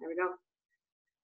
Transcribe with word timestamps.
There 0.00 0.08
we 0.08 0.16
go. 0.16 0.32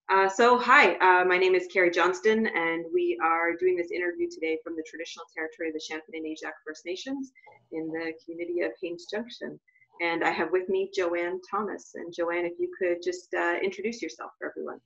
Uh, 0.09 0.29
so, 0.29 0.59
hi, 0.59 0.97
uh, 0.97 1.25
my 1.25 1.39
name 1.39 1.55
is 1.55 1.67
Carrie 1.73 1.91
Johnston, 1.91 2.47
and 2.47 2.85
we 2.93 3.19
are 3.25 3.57
doing 3.57 3.75
this 3.75 3.91
interview 3.91 4.29
today 4.31 4.59
from 4.63 4.77
the 4.77 4.85
traditional 4.87 5.25
territory 5.35 5.69
of 5.69 5.75
the 5.75 5.81
Champagne-Aishihik 5.81 6.53
First 6.65 6.85
Nations 6.85 7.33
in 7.73 7.89
the 7.89 8.13
community 8.23 8.61
of 8.61 8.73
Haines 8.83 9.07
Junction. 9.11 9.59
And 10.03 10.23
I 10.23 10.31
have 10.31 10.53
with 10.53 10.69
me 10.69 10.91
Joanne 10.95 11.41
Thomas. 11.51 11.93
And 11.95 12.13
Joanne, 12.15 12.45
if 12.45 12.53
you 12.59 12.71
could 12.79 12.99
just 13.03 13.33
uh, 13.33 13.55
introduce 13.63 14.03
yourself 14.03 14.33
for 14.39 14.51
everyone. 14.51 14.79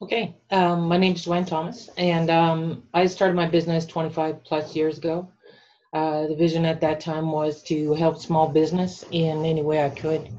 Okay, 0.00 0.34
um, 0.50 0.88
my 0.88 0.96
name 0.96 1.12
is 1.12 1.24
Joanne 1.24 1.44
Thomas, 1.44 1.90
and 1.98 2.30
um, 2.30 2.84
I 2.94 3.04
started 3.04 3.36
my 3.36 3.46
business 3.46 3.84
25 3.84 4.42
plus 4.44 4.74
years 4.74 4.96
ago. 4.96 5.30
Uh, 5.92 6.26
the 6.26 6.36
vision 6.36 6.64
at 6.64 6.80
that 6.80 7.00
time 7.00 7.30
was 7.30 7.62
to 7.64 7.92
help 7.92 8.16
small 8.16 8.48
business 8.48 9.04
in 9.10 9.44
any 9.44 9.60
way 9.60 9.84
I 9.84 9.90
could, 9.90 10.30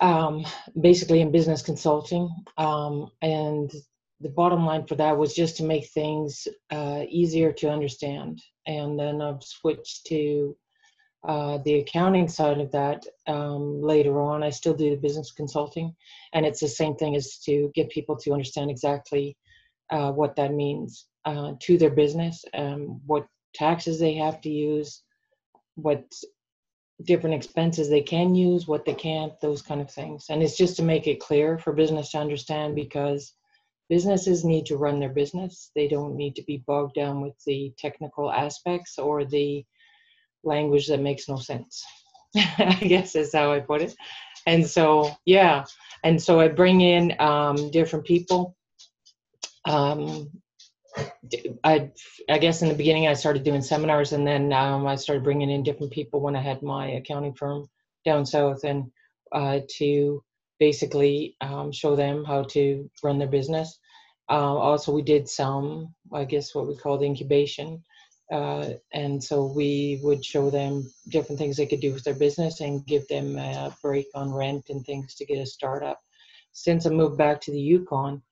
um, 0.00 0.44
basically 0.80 1.20
in 1.20 1.30
business 1.30 1.62
consulting. 1.62 2.28
Um, 2.56 3.10
and 3.22 3.70
the 4.20 4.28
bottom 4.28 4.66
line 4.66 4.86
for 4.86 4.96
that 4.96 5.16
was 5.16 5.34
just 5.34 5.56
to 5.56 5.64
make 5.64 5.88
things 5.88 6.46
uh, 6.70 7.02
easier 7.08 7.52
to 7.52 7.70
understand. 7.70 8.42
And 8.66 8.98
then 8.98 9.22
I've 9.22 9.42
switched 9.42 10.06
to 10.06 10.56
uh, 11.26 11.58
the 11.64 11.80
accounting 11.80 12.28
side 12.28 12.60
of 12.60 12.70
that 12.72 13.04
um, 13.26 13.82
later 13.82 14.20
on. 14.20 14.42
I 14.42 14.50
still 14.50 14.74
do 14.74 14.90
the 14.90 14.96
business 14.96 15.32
consulting, 15.32 15.94
and 16.32 16.46
it's 16.46 16.60
the 16.60 16.68
same 16.68 16.94
thing 16.96 17.14
as 17.14 17.38
to 17.44 17.70
get 17.74 17.90
people 17.90 18.16
to 18.18 18.32
understand 18.32 18.70
exactly 18.70 19.36
uh, 19.90 20.12
what 20.12 20.36
that 20.36 20.52
means 20.52 21.06
uh, 21.26 21.52
to 21.60 21.76
their 21.76 21.90
business, 21.90 22.42
um, 22.54 23.00
what 23.06 23.26
taxes 23.54 23.98
they 23.98 24.14
have 24.14 24.40
to 24.42 24.50
use, 24.50 25.02
what 25.74 26.04
different 27.04 27.34
expenses 27.34 27.88
they 27.88 28.02
can 28.02 28.34
use, 28.34 28.66
what 28.66 28.84
they 28.84 28.94
can't, 28.94 29.38
those 29.40 29.62
kind 29.62 29.80
of 29.80 29.90
things. 29.90 30.26
And 30.30 30.42
it's 30.42 30.56
just 30.56 30.76
to 30.76 30.82
make 30.82 31.06
it 31.06 31.20
clear 31.20 31.58
for 31.58 31.72
business 31.72 32.10
to 32.12 32.18
understand 32.18 32.74
because 32.74 33.34
businesses 33.88 34.44
need 34.44 34.66
to 34.66 34.76
run 34.76 35.00
their 35.00 35.08
business. 35.08 35.70
They 35.74 35.88
don't 35.88 36.16
need 36.16 36.36
to 36.36 36.42
be 36.42 36.62
bogged 36.66 36.94
down 36.94 37.20
with 37.20 37.34
the 37.44 37.72
technical 37.78 38.30
aspects 38.30 38.98
or 38.98 39.24
the 39.24 39.64
language 40.44 40.88
that 40.88 41.00
makes 41.00 41.28
no 41.28 41.36
sense. 41.36 41.84
I 42.36 42.78
guess 42.80 43.16
is 43.16 43.32
how 43.34 43.52
I 43.52 43.60
put 43.60 43.82
it. 43.82 43.94
And 44.46 44.66
so, 44.66 45.10
yeah. 45.24 45.64
And 46.04 46.22
so 46.22 46.40
I 46.40 46.48
bring 46.48 46.80
in 46.80 47.14
um, 47.20 47.70
different 47.70 48.06
people. 48.06 48.56
Um, 49.64 50.30
I, 51.64 51.90
I 52.28 52.38
guess 52.38 52.62
in 52.62 52.68
the 52.68 52.74
beginning 52.74 53.06
I 53.06 53.14
started 53.14 53.44
doing 53.44 53.62
seminars 53.62 54.12
and 54.12 54.26
then 54.26 54.52
um, 54.52 54.86
I 54.86 54.96
started 54.96 55.24
bringing 55.24 55.50
in 55.50 55.62
different 55.62 55.92
people 55.92 56.20
when 56.20 56.36
I 56.36 56.40
had 56.40 56.62
my 56.62 56.92
accounting 56.92 57.34
firm 57.34 57.66
down 58.04 58.26
south 58.26 58.64
and 58.64 58.90
uh, 59.32 59.60
to 59.78 60.22
basically 60.58 61.36
um, 61.40 61.72
show 61.72 61.94
them 61.94 62.24
how 62.24 62.42
to 62.44 62.90
run 63.02 63.18
their 63.18 63.28
business. 63.28 63.78
Uh, 64.28 64.56
also, 64.56 64.92
we 64.92 65.02
did 65.02 65.28
some, 65.28 65.94
I 66.12 66.24
guess, 66.24 66.54
what 66.54 66.66
we 66.66 66.76
call 66.76 66.98
the 66.98 67.06
incubation 67.06 67.82
uh, 68.30 68.74
and 68.92 69.22
so 69.22 69.44
we 69.44 69.98
would 70.02 70.24
show 70.24 70.50
them 70.50 70.88
different 71.08 71.38
things 71.38 71.56
they 71.56 71.66
could 71.66 71.80
do 71.80 71.92
with 71.92 72.04
their 72.04 72.14
business 72.14 72.60
and 72.60 72.86
give 72.86 73.06
them 73.08 73.36
a 73.36 73.74
break 73.82 74.06
on 74.14 74.32
rent 74.32 74.66
and 74.68 74.86
things 74.86 75.14
to 75.16 75.26
get 75.26 75.40
a 75.40 75.46
startup. 75.46 75.98
Since 76.52 76.86
I 76.86 76.90
moved 76.90 77.18
back 77.18 77.40
to 77.42 77.50
the 77.50 77.60
Yukon, 77.60 78.22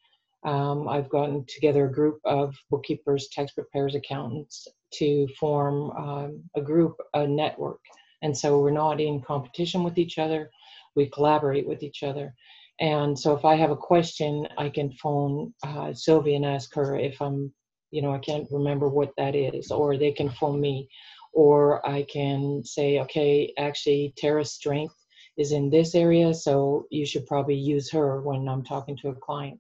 um, 0.44 0.88
I've 0.88 1.08
gotten 1.08 1.44
together 1.48 1.86
a 1.86 1.92
group 1.92 2.20
of 2.24 2.54
bookkeepers, 2.70 3.28
tax 3.32 3.52
preparers, 3.52 3.94
accountants 3.94 4.68
to 4.94 5.28
form 5.38 5.90
um, 5.90 6.42
a 6.56 6.60
group, 6.60 6.96
a 7.14 7.26
network. 7.26 7.80
And 8.22 8.36
so 8.36 8.60
we're 8.60 8.70
not 8.70 9.00
in 9.00 9.20
competition 9.20 9.84
with 9.84 9.98
each 9.98 10.18
other, 10.18 10.50
we 10.96 11.06
collaborate 11.06 11.66
with 11.66 11.82
each 11.82 12.02
other. 12.02 12.34
And 12.80 13.18
so 13.18 13.36
if 13.36 13.44
I 13.44 13.56
have 13.56 13.70
a 13.70 13.76
question, 13.76 14.46
I 14.56 14.68
can 14.68 14.92
phone 14.92 15.52
uh, 15.64 15.92
Sylvia 15.92 16.36
and 16.36 16.46
ask 16.46 16.74
her 16.74 16.96
if 16.96 17.20
I'm 17.20 17.52
you 17.90 18.02
know, 18.02 18.12
I 18.12 18.18
can't 18.18 18.48
remember 18.50 18.88
what 18.88 19.12
that 19.16 19.34
is, 19.34 19.70
or 19.70 19.96
they 19.96 20.12
can 20.12 20.30
phone 20.30 20.60
me, 20.60 20.88
or 21.32 21.86
I 21.88 22.04
can 22.04 22.62
say, 22.64 23.00
okay, 23.00 23.52
actually, 23.58 24.14
Tara's 24.16 24.52
strength 24.52 24.94
is 25.36 25.52
in 25.52 25.70
this 25.70 25.94
area, 25.94 26.34
so 26.34 26.86
you 26.90 27.06
should 27.06 27.26
probably 27.26 27.54
use 27.54 27.90
her 27.92 28.20
when 28.22 28.48
I'm 28.48 28.64
talking 28.64 28.96
to 28.98 29.08
a 29.08 29.14
client. 29.14 29.58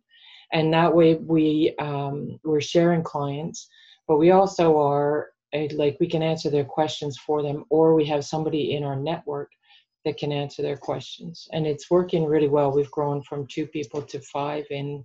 And 0.52 0.72
that 0.72 0.94
way, 0.94 1.14
we 1.14 1.74
um, 1.78 2.38
we're 2.44 2.60
sharing 2.60 3.02
clients, 3.02 3.68
but 4.06 4.18
we 4.18 4.30
also 4.30 4.78
are 4.80 5.30
like 5.72 5.96
we 6.00 6.08
can 6.08 6.22
answer 6.22 6.50
their 6.50 6.64
questions 6.64 7.18
for 7.18 7.42
them, 7.42 7.64
or 7.70 7.94
we 7.94 8.04
have 8.06 8.24
somebody 8.24 8.74
in 8.74 8.84
our 8.84 8.96
network 8.96 9.50
that 10.04 10.16
can 10.16 10.32
answer 10.32 10.62
their 10.62 10.76
questions, 10.76 11.48
and 11.52 11.66
it's 11.66 11.90
working 11.90 12.24
really 12.24 12.48
well. 12.48 12.72
We've 12.72 12.90
grown 12.90 13.22
from 13.22 13.46
two 13.46 13.66
people 13.66 14.02
to 14.02 14.20
five 14.20 14.64
in 14.70 15.04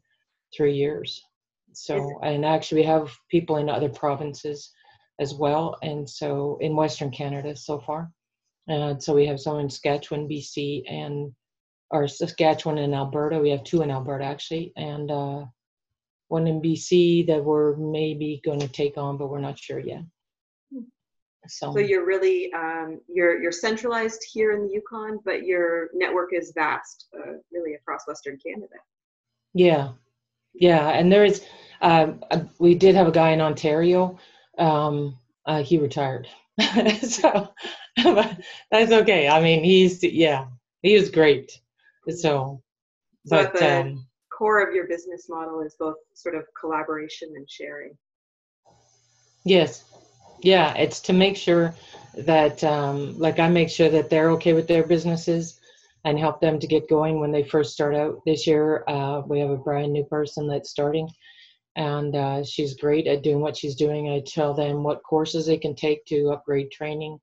three 0.56 0.76
years. 0.76 1.22
So, 1.74 2.20
and 2.22 2.46
actually, 2.46 2.82
we 2.82 2.88
have 2.88 3.12
people 3.30 3.58
in 3.58 3.70
other 3.70 3.90
provinces 3.90 4.72
as 5.20 5.34
well, 5.34 5.78
and 5.82 6.10
so 6.10 6.58
in 6.62 6.76
Western 6.76 7.12
Canada 7.12 7.56
so 7.56 7.80
far. 7.80 8.12
And 8.68 9.02
so 9.02 9.14
we 9.14 9.26
have 9.26 9.42
some 9.42 9.60
in 9.60 9.70
Saskatchewan, 9.70 10.28
BC, 10.28 10.84
and 10.90 11.34
or 11.94 12.08
Saskatchewan 12.08 12.80
and 12.80 12.96
Alberta. 12.96 13.38
We 13.40 13.52
have 13.52 13.64
two 13.64 13.84
in 13.84 13.92
Alberta 13.92 14.26
actually, 14.26 14.74
and 14.76 15.12
uh, 15.12 15.46
one 16.28 16.48
in 16.48 16.60
BC 16.60 17.28
that 17.28 17.44
we're 17.44 17.76
maybe 17.78 18.42
going 18.44 18.60
to 18.60 18.68
take 18.68 18.98
on, 18.98 19.16
but 19.16 19.30
we're 19.30 19.40
not 19.40 19.60
sure 19.60 19.80
yet. 19.80 20.02
So, 21.48 21.72
so 21.74 21.80
you're 21.80 22.06
really 22.06 22.52
um, 22.54 23.00
you're 23.08 23.40
you're 23.40 23.52
centralized 23.52 24.26
here 24.32 24.54
in 24.54 24.66
the 24.66 24.74
Yukon, 24.74 25.20
but 25.24 25.46
your 25.46 25.90
network 25.94 26.30
is 26.34 26.52
vast, 26.56 27.06
uh, 27.16 27.34
really 27.52 27.76
across 27.76 28.08
Western 28.08 28.40
Canada. 28.44 28.76
Yeah, 29.54 29.90
yeah, 30.54 30.90
and 30.90 31.12
there 31.12 31.26
is. 31.26 31.44
Um, 31.82 32.24
uh, 32.32 32.40
we 32.60 32.76
did 32.76 32.96
have 32.96 33.08
a 33.08 33.12
guy 33.12 33.32
in 33.32 33.42
Ontario. 33.42 34.18
Um, 34.58 35.18
uh, 35.46 35.62
he 35.62 35.78
retired, 35.78 36.28
so 37.02 37.54
that's 38.72 38.92
okay. 38.92 39.28
I 39.28 39.42
mean, 39.42 39.64
he's 39.64 40.02
yeah, 40.02 40.46
he 40.82 40.96
was 40.96 41.10
great. 41.12 41.60
So, 42.10 42.62
so 43.26 43.44
but 43.44 43.54
the 43.54 43.82
um, 43.82 44.08
core 44.36 44.68
of 44.68 44.74
your 44.74 44.88
business 44.88 45.28
model 45.30 45.62
is 45.62 45.76
both 45.80 45.96
sort 46.14 46.36
of 46.36 46.44
collaboration 46.60 47.30
and 47.36 47.50
sharing. 47.50 47.98
Yes, 49.46 49.84
yeah, 50.42 50.74
it's 50.76 51.00
to 51.02 51.14
make 51.14 51.38
sure 51.38 51.74
that 52.16 52.64
um, 52.64 53.18
like 53.18 53.40
I 53.40 53.48
make 53.50 53.70
sure 53.70 53.90
that 53.90 54.10
they're 54.10 54.32
okay 54.32 54.54
with 54.54 54.68
their 54.68 54.86
businesses 54.86 55.60
and 56.06 56.20
help 56.20 56.42
them 56.42 56.60
to 56.60 56.68
get 56.68 56.90
going 56.90 57.20
when 57.20 57.32
they 57.32 57.44
first 57.44 57.74
start 57.74 57.96
out. 57.96 58.22
This 58.26 58.46
year, 58.46 58.84
uh, 58.88 59.22
we 59.26 59.40
have 59.40 59.50
a 59.50 59.58
brand 59.58 59.94
new 59.94 60.04
person 60.04 60.48
that's 60.48 60.70
starting, 60.70 61.10
and 61.76 62.16
uh, 62.16 62.44
she's 62.44 62.76
great 62.76 63.08
at 63.08 63.24
doing 63.24 63.40
what 63.40 63.58
she's 63.58 63.76
doing. 63.76 64.10
I 64.10 64.22
tell 64.26 64.54
them 64.54 64.84
what 64.84 65.04
courses 65.04 65.46
they 65.46 65.58
can 65.58 65.76
take 65.76 66.06
to 66.06 66.32
upgrade 66.32 66.72
training, 66.72 67.20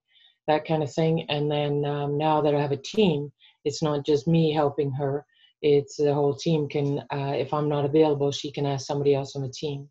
that 0.47 0.67
kind 0.67 0.83
of 0.83 0.93
thing. 0.93 1.27
And 1.29 1.51
then 1.51 1.85
um, 1.85 2.17
now 2.17 2.41
that 2.41 2.55
I 2.55 2.61
have 2.61 2.73
a 2.73 2.77
team, 2.77 3.31
it's 3.65 3.83
not 3.83 4.05
just 4.05 4.27
me 4.27 4.53
helping 4.53 4.93
her. 4.93 5.25
It's 5.63 5.97
the 5.97 6.15
whole 6.15 6.35
team 6.35 6.69
can, 6.69 7.01
uh, 7.13 7.35
if 7.37 7.53
I'm 7.53 7.69
not 7.69 7.85
available, 7.85 8.33
she 8.33 8.51
can 8.51 8.67
ask 8.67 8.87
somebody 8.87 9.15
else 9.15 9.37
on 9.37 9.43
the 9.43 9.53
team 9.53 9.89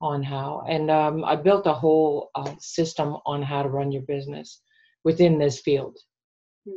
on 0.00 0.22
how. 0.22 0.64
And 0.68 0.90
um, 0.90 1.24
I 1.24 1.36
built 1.36 1.66
a 1.66 1.72
whole 1.72 2.30
uh, 2.34 2.54
system 2.60 3.16
on 3.24 3.42
how 3.42 3.62
to 3.62 3.68
run 3.68 3.92
your 3.92 4.02
business 4.02 4.60
within 5.04 5.38
this 5.38 5.60
field. 5.60 5.96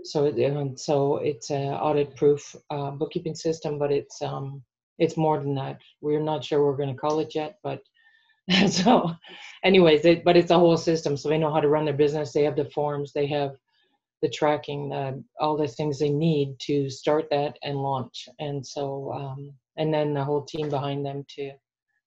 So 0.03 0.27
and 0.27 0.79
so 0.79 1.17
it's 1.17 1.49
a 1.49 1.55
audit 1.55 2.15
proof 2.15 2.55
uh, 2.69 2.91
bookkeeping 2.91 3.35
system, 3.35 3.79
but 3.79 3.91
it's 3.91 4.21
um 4.21 4.63
it's 4.99 5.17
more 5.17 5.39
than 5.39 5.55
that. 5.55 5.79
We're 6.01 6.21
not 6.21 6.43
sure 6.43 6.63
we're 6.63 6.77
going 6.77 6.93
to 6.93 6.99
call 6.99 7.19
it 7.19 7.33
yet, 7.33 7.57
but 7.63 7.81
so 8.69 9.11
anyways, 9.63 10.05
it, 10.05 10.23
but 10.23 10.37
it's 10.37 10.51
a 10.51 10.59
whole 10.59 10.77
system, 10.77 11.17
so 11.17 11.29
they 11.29 11.37
know 11.37 11.53
how 11.53 11.61
to 11.61 11.69
run 11.69 11.85
their 11.85 11.93
business. 11.93 12.31
They 12.31 12.43
have 12.43 12.55
the 12.55 12.65
forms, 12.65 13.13
they 13.13 13.25
have 13.27 13.55
the 14.21 14.29
tracking, 14.29 14.91
uh, 14.93 15.13
all 15.39 15.57
the 15.57 15.67
things 15.67 15.99
they 15.99 16.09
need 16.09 16.59
to 16.59 16.89
start 16.89 17.29
that 17.29 17.57
and 17.63 17.77
launch. 17.77 18.27
And 18.39 18.65
so 18.65 19.11
um, 19.13 19.53
and 19.77 19.93
then 19.93 20.13
the 20.13 20.23
whole 20.23 20.43
team 20.43 20.69
behind 20.69 21.05
them 21.05 21.25
to 21.35 21.51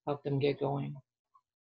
help 0.07 0.23
them 0.23 0.39
get 0.39 0.61
going. 0.61 0.95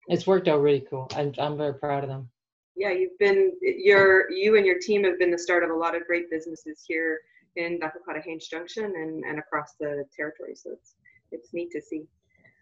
It's 0.07 0.27
worked 0.27 0.47
out 0.47 0.61
really 0.61 0.85
cool. 0.89 1.09
I'm 1.15 1.33
I'm 1.37 1.57
very 1.57 1.73
proud 1.73 2.03
of 2.03 2.09
them 2.09 2.29
yeah, 2.77 2.91
you've 2.91 3.17
been 3.17 3.53
your 3.61 4.31
you 4.31 4.55
and 4.55 4.65
your 4.65 4.77
team 4.79 5.03
have 5.03 5.17
been 5.17 5.31
the 5.31 5.37
start 5.37 5.63
of 5.63 5.71
a 5.71 5.75
lot 5.75 5.95
of 5.95 6.05
great 6.05 6.29
businesses 6.29 6.83
here 6.87 7.19
in 7.55 7.79
Dakwäkäda 7.79 8.23
Haines 8.23 8.47
Junction 8.47 8.85
and, 8.85 9.23
and 9.25 9.39
across 9.39 9.73
the 9.79 10.05
territory. 10.15 10.55
So 10.55 10.71
it's 10.71 10.95
it's 11.31 11.53
neat 11.53 11.71
to 11.71 11.81
see. 11.81 12.03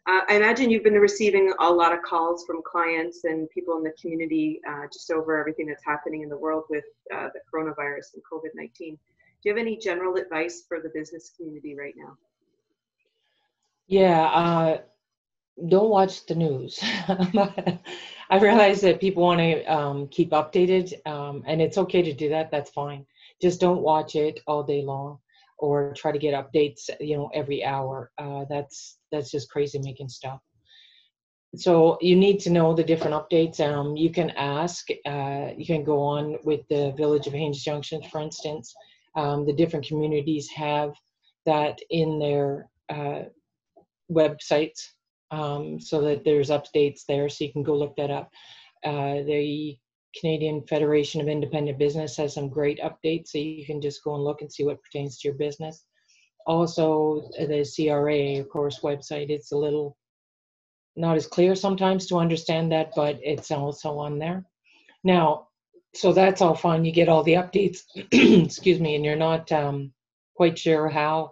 Uh, 0.07 0.21
I 0.29 0.35
imagine 0.35 0.69
you've 0.69 0.83
been 0.83 0.93
receiving 0.93 1.51
a 1.59 1.69
lot 1.69 1.91
of 1.91 2.03
calls 2.03 2.45
from 2.45 2.61
clients 2.63 3.23
and 3.23 3.49
people 3.49 3.77
in 3.77 3.83
the 3.83 3.93
community 3.99 4.61
uh, 4.69 4.83
just 4.93 5.09
over 5.09 5.39
everything 5.39 5.65
that's 5.65 5.83
happening 5.83 6.21
in 6.21 6.29
the 6.29 6.37
world 6.37 6.65
with 6.69 6.83
uh, 7.13 7.29
the 7.33 7.39
coronavirus 7.51 8.13
and 8.13 8.23
COVID 8.31 8.51
19. 8.53 8.93
Do 8.95 8.99
you 9.43 9.51
have 9.51 9.59
any 9.59 9.77
general 9.77 10.15
advice 10.15 10.63
for 10.67 10.79
the 10.79 10.89
business 10.89 11.31
community 11.35 11.75
right 11.75 11.95
now? 11.97 12.17
Yeah, 13.87 14.25
uh, 14.25 14.77
don't 15.67 15.89
watch 15.89 16.25
the 16.27 16.35
news. 16.35 16.79
I 17.07 18.39
realize 18.39 18.81
that 18.81 18.99
people 18.99 19.23
want 19.23 19.39
to 19.39 19.63
um, 19.65 20.07
keep 20.09 20.31
updated, 20.31 20.93
um, 21.07 21.43
and 21.47 21.61
it's 21.61 21.77
okay 21.77 22.01
to 22.03 22.13
do 22.13 22.29
that. 22.29 22.51
That's 22.51 22.69
fine. 22.71 23.05
Just 23.41 23.59
don't 23.59 23.81
watch 23.81 24.15
it 24.15 24.39
all 24.47 24.63
day 24.63 24.83
long. 24.83 25.19
Or 25.57 25.93
try 25.95 26.11
to 26.11 26.19
get 26.19 26.33
updates, 26.33 26.89
you 26.99 27.17
know, 27.17 27.29
every 27.33 27.63
hour. 27.63 28.11
Uh, 28.17 28.45
that's 28.49 28.97
that's 29.11 29.31
just 29.31 29.49
crazy 29.49 29.79
making 29.79 30.09
stuff. 30.09 30.39
So 31.55 31.97
you 32.01 32.15
need 32.15 32.39
to 32.41 32.49
know 32.49 32.73
the 32.73 32.83
different 32.83 33.13
updates. 33.13 33.59
Um, 33.59 33.95
you 33.95 34.09
can 34.09 34.31
ask. 34.31 34.87
Uh, 35.05 35.49
you 35.57 35.65
can 35.65 35.83
go 35.83 35.99
on 36.01 36.37
with 36.43 36.61
the 36.69 36.93
Village 36.97 37.27
of 37.27 37.33
Haines 37.33 37.63
Junction, 37.63 38.01
for 38.11 38.21
instance. 38.21 38.73
Um, 39.15 39.45
the 39.45 39.53
different 39.53 39.87
communities 39.87 40.49
have 40.49 40.93
that 41.45 41.79
in 41.89 42.19
their 42.19 42.69
uh, 42.89 43.23
websites 44.11 44.89
um, 45.31 45.79
so 45.79 46.01
that 46.01 46.23
there's 46.25 46.49
updates 46.49 47.01
there 47.07 47.29
so 47.29 47.45
you 47.45 47.53
can 47.53 47.63
go 47.63 47.75
look 47.75 47.95
that 47.95 48.11
up. 48.11 48.29
Uh, 48.83 49.23
the 49.23 49.77
Canadian 50.19 50.65
Federation 50.67 51.21
of 51.21 51.27
Independent 51.27 51.77
Business 51.77 52.17
has 52.17 52.33
some 52.33 52.49
great 52.49 52.79
updates 52.79 53.29
so 53.29 53.37
you 53.37 53.65
can 53.65 53.81
just 53.81 54.03
go 54.03 54.15
and 54.15 54.23
look 54.23 54.41
and 54.41 54.51
see 54.51 54.63
what 54.63 54.81
pertains 54.81 55.19
to 55.19 55.27
your 55.27 55.37
business. 55.37 55.85
Also, 56.47 57.29
the 57.37 57.65
CRA, 57.75 58.39
of 58.39 58.49
course, 58.49 58.79
website, 58.81 59.29
it's 59.29 59.51
a 59.51 59.57
little 59.57 59.97
not 60.95 61.17
as 61.17 61.27
clear 61.27 61.55
sometimes 61.55 62.05
to 62.07 62.17
understand 62.17 62.71
that, 62.71 62.91
but 62.95 63.19
it's 63.21 63.51
also 63.51 63.97
on 63.97 64.17
there. 64.19 64.45
Now, 65.03 65.47
so 65.93 66.13
that's 66.13 66.41
all 66.41 66.55
fine. 66.55 66.85
You 66.85 66.91
get 66.91 67.09
all 67.09 67.23
the 67.23 67.33
updates, 67.33 67.79
excuse 68.45 68.79
me, 68.79 68.95
and 68.95 69.03
you're 69.03 69.15
not 69.15 69.51
um, 69.51 69.91
quite 70.35 70.57
sure 70.57 70.87
how 70.89 71.31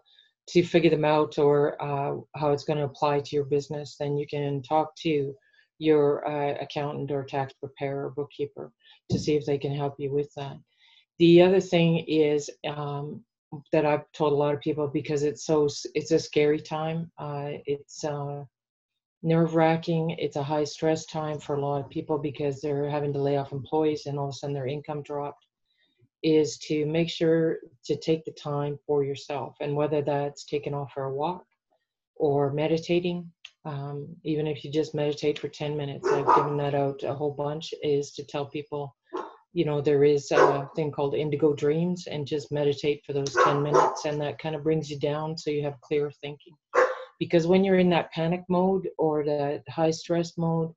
to 0.50 0.64
figure 0.64 0.90
them 0.90 1.06
out 1.06 1.38
or 1.38 1.82
uh, 1.82 2.18
how 2.36 2.52
it's 2.52 2.66
going 2.66 2.80
to 2.80 2.86
apply 2.86 3.22
to 3.22 3.36
your 3.36 3.46
business, 3.46 3.96
then 4.00 4.18
you 4.18 4.28
can 4.28 4.62
talk 4.62 4.94
to 4.98 5.34
your 5.80 6.28
uh, 6.28 6.56
accountant 6.62 7.12
or 7.12 7.24
tax 7.24 7.54
preparer 7.54 8.06
or 8.06 8.12
bookkeeper 8.12 8.72
to 9.10 9.20
see 9.20 9.36
if 9.36 9.46
they 9.46 9.58
can 9.58 9.74
help 9.74 9.96
you 9.98 10.12
with 10.12 10.34
that. 10.36 10.58
The 11.20 11.42
other 11.42 11.60
thing 11.60 12.00
is 12.08 12.50
um, 12.68 13.24
that 13.72 13.86
I've 13.86 14.12
told 14.14 14.34
a 14.34 14.36
lot 14.36 14.54
of 14.54 14.62
people 14.62 14.88
because 14.88 15.24
it's 15.24 15.46
so 15.46 15.68
it's 15.94 16.12
a 16.12 16.20
scary 16.20 16.60
time. 16.60 17.12
Uh, 17.18 17.52
it's 17.66 18.04
uh, 18.04 18.44
nerve 19.22 19.56
wracking. 19.56 20.12
It's 20.12 20.36
a 20.36 20.44
high 20.44 20.64
stress 20.64 21.06
time 21.06 21.40
for 21.40 21.56
a 21.56 21.62
lot 21.62 21.84
of 21.84 21.90
people 21.90 22.18
because 22.18 22.62
they're 22.62 22.90
having 22.90 23.14
to 23.14 23.22
lay 23.22 23.38
off 23.38 23.52
employees 23.52 24.06
and 24.06 24.18
all 24.18 24.30
of 24.30 24.36
a 24.36 24.38
sudden 24.38 24.54
their 24.54 24.68
income 24.68 25.04
dropped 25.04 25.46
is 26.24 26.58
to 26.58 26.86
make 26.86 27.10
sure 27.10 27.58
to 27.84 27.98
take 27.98 28.24
the 28.24 28.32
time 28.32 28.80
for 28.88 29.04
yourself 29.04 29.56
and 29.60 29.76
whether 29.76 30.02
that's 30.02 30.46
taking 30.46 30.74
off 30.74 30.92
for 30.94 31.04
a 31.04 31.14
walk 31.14 31.44
or 32.16 32.52
meditating. 32.54 33.32
Um, 33.66 34.16
even 34.24 34.46
if 34.48 34.64
you 34.64 34.72
just 34.72 34.94
meditate 34.94 35.40
for 35.40 35.48
10 35.48 35.78
minutes 35.78 36.06
i've 36.10 36.36
given 36.36 36.58
that 36.58 36.76
out 36.76 37.02
a 37.04 37.14
whole 37.14 37.32
bunch 37.32 37.74
is 37.82 38.12
to 38.12 38.26
tell 38.26 38.46
people 38.46 38.94
you 39.54 39.64
know 39.64 39.80
there 39.80 40.04
is 40.04 40.32
a 40.32 40.70
thing 40.76 40.92
called 40.92 41.16
indigo 41.16 41.54
dreams 41.54 42.08
and 42.08 42.28
just 42.28 42.52
meditate 42.52 43.04
for 43.06 43.14
those 43.14 43.34
10 43.44 43.62
minutes 43.62 44.06
and 44.06 44.20
that 44.20 44.40
kind 44.40 44.56
of 44.56 44.64
brings 44.64 44.90
you 44.90 45.00
down 45.00 45.38
so 45.38 45.50
you 45.50 45.64
have 45.64 45.80
clear 45.82 46.12
thinking. 46.22 46.54
Because 47.20 47.48
when 47.48 47.64
you're 47.64 47.80
in 47.80 47.92
that 47.92 48.12
panic 48.12 48.44
mode 48.50 48.90
or 48.98 49.24
the 49.24 49.64
high 49.70 49.92
stress 49.92 50.38
mode 50.38 50.74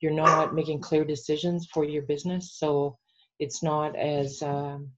you're 0.00 0.12
not 0.12 0.54
making 0.54 0.80
clear 0.80 1.04
decisions 1.04 1.68
for 1.72 1.84
your 1.84 2.02
business 2.02 2.54
so 2.56 2.96
it's 3.38 3.62
not 3.62 3.96
as 3.96 4.42
um, 4.42 4.88